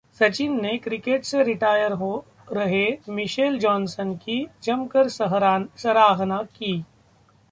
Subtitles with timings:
[0.19, 2.13] सचिन ने क्रिकेट से रिटायर हो
[2.51, 5.09] रहे मिशेल जॉनसन की जमकर
[5.09, 6.73] सराहना की